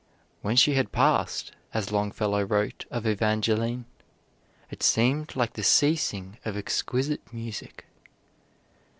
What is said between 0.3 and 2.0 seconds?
"When she had passed," as